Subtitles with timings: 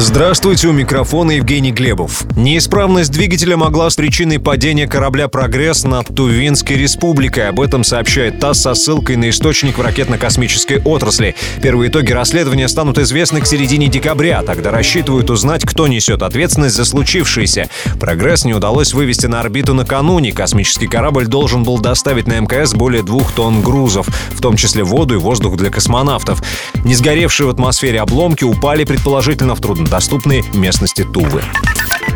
[0.00, 2.22] Здравствуйте, у микрофона Евгений Глебов.
[2.36, 7.48] Неисправность двигателя могла с причиной падения корабля «Прогресс» над Тувинской республикой.
[7.48, 11.34] Об этом сообщает ТАСС со ссылкой на источник в ракетно-космической отрасли.
[11.60, 14.42] Первые итоги расследования станут известны к середине декабря.
[14.42, 17.68] Тогда рассчитывают узнать, кто несет ответственность за случившееся.
[17.98, 20.30] «Прогресс» не удалось вывести на орбиту накануне.
[20.30, 25.14] Космический корабль должен был доставить на МКС более двух тонн грузов, в том числе воду
[25.14, 26.40] и воздух для космонавтов.
[26.84, 31.42] Не сгоревшие в атмосфере обломки упали предположительно в трудно доступной местности Тувы.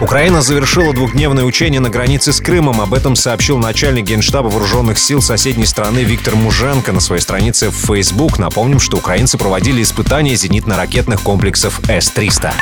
[0.00, 2.80] Украина завершила двухдневное учение на границе с Крымом.
[2.80, 7.74] Об этом сообщил начальник генштаба вооруженных сил соседней страны Виктор Муженко на своей странице в
[7.74, 8.38] Facebook.
[8.38, 12.52] Напомним, что украинцы проводили испытания зенитно-ракетных комплексов С-300.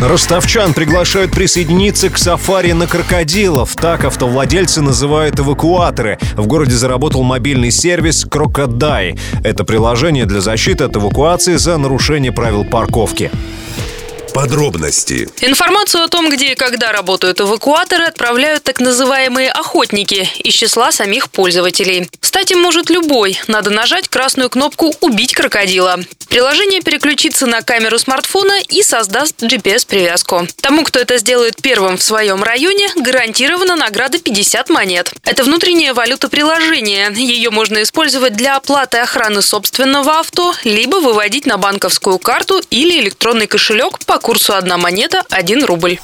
[0.00, 3.74] Ростовчан приглашают присоединиться к сафари на крокодилов.
[3.76, 6.18] Так автовладельцы называют эвакуаторы.
[6.34, 9.18] В городе заработал мобильный сервис «Крокодай».
[9.42, 13.30] Это приложение для защиты от эвакуации за нарушение правил парковки.
[14.36, 15.30] Подробности.
[15.40, 21.30] Информацию о том, где и когда работают эвакуаторы, отправляют так называемые охотники из числа самих
[21.30, 22.10] пользователей.
[22.20, 23.40] Стать им может любой.
[23.48, 26.00] Надо нажать красную кнопку «Убить крокодила».
[26.36, 30.46] Приложение переключится на камеру смартфона и создаст GPS-привязку.
[30.60, 35.10] Тому, кто это сделает первым в своем районе, гарантирована награда 50 монет.
[35.24, 37.10] Это внутренняя валюта приложения.
[37.16, 43.46] Ее можно использовать для оплаты охраны собственного авто, либо выводить на банковскую карту или электронный
[43.46, 45.98] кошелек по курсу одна монета– 1 рубль.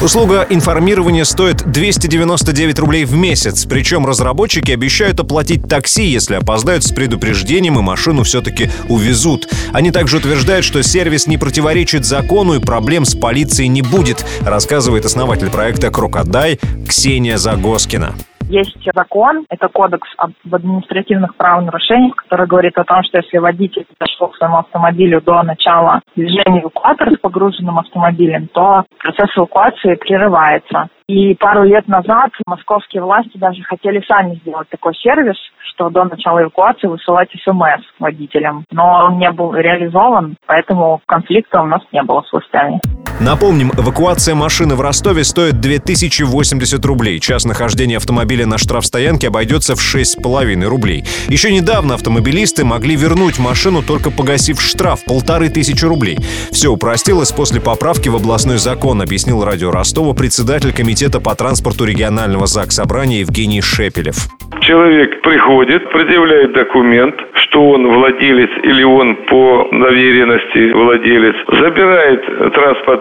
[0.00, 3.66] Услуга информирования стоит 299 рублей в месяц.
[3.66, 9.48] Причем разработчики обещают оплатить такси, если опоздают с предупреждением и машину все-таки увезут.
[9.72, 15.04] Они также утверждают, что сервис не противоречит закону и проблем с полицией не будет, рассказывает
[15.04, 18.14] основатель проекта «Крокодай» Ксения Загоскина.
[18.50, 24.26] Есть закон, это кодекс об административных правонарушениях, который говорит о том, что если водитель подошел
[24.26, 30.88] к своему автомобилю до начала движения эвакуатора с погруженным автомобилем, то процесс эвакуации прерывается.
[31.06, 35.36] И пару лет назад московские власти даже хотели сами сделать такой сервис,
[35.70, 38.64] что до начала эвакуации высылать смс водителям.
[38.72, 42.80] Но он не был реализован, поэтому конфликта у нас не было с властями.
[43.20, 47.20] Напомним, эвакуация машины в Ростове стоит 2080 рублей.
[47.20, 51.04] Час нахождения автомобиля на штрафстоянке обойдется в 6,5 рублей.
[51.28, 56.16] Еще недавно автомобилисты могли вернуть машину, только погасив штраф– полторы тысячи рублей.
[56.50, 62.46] Все упростилось после поправки в областной закон, объяснил радио Ростова председатель комитета по транспорту регионального
[62.46, 64.28] ЗАГС Собрания Евгений Шепелев.
[64.62, 72.20] Человек приходит, предъявляет документ, что он владелец или он по доверенности владелец, забирает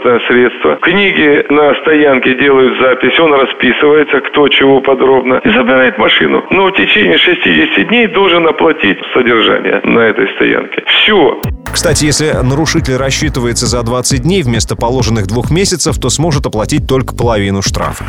[0.09, 0.77] транспортное средство.
[0.81, 6.43] В на стоянке делают запись, он расписывается, кто чего подробно, и забирает машину.
[6.49, 10.83] Но в течение 60 дней должен оплатить содержание на этой стоянке.
[10.85, 11.41] Все.
[11.71, 17.15] Кстати, если нарушитель рассчитывается за 20 дней вместо положенных двух месяцев, то сможет оплатить только
[17.15, 18.05] половину штрафа.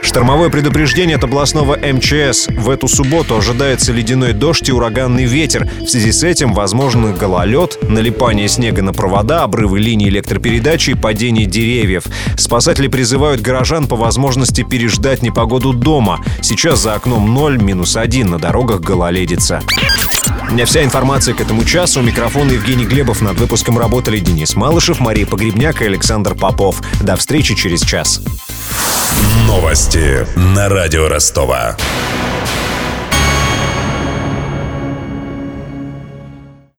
[0.00, 2.48] Штормовое предупреждение от областного МЧС.
[2.48, 5.68] В эту субботу ожидается ледяной дождь и ураганный ветер.
[5.80, 11.25] В связи с этим возможны гололед, налипание снега на провода, обрывы линий электропередачи и падение
[11.34, 12.04] деревьев.
[12.36, 16.20] Спасатели призывают горожан по возможности переждать непогоду дома.
[16.42, 19.62] Сейчас за окном 0, минус 1, на дорогах гололедица.
[20.48, 22.00] У меня вся информация к этому часу.
[22.00, 23.20] У микрофона Евгений Глебов.
[23.20, 26.80] Над выпуском работали Денис Малышев, Мария Погребняк и Александр Попов.
[27.02, 28.22] До встречи через час.
[29.46, 31.76] Новости на радио Ростова.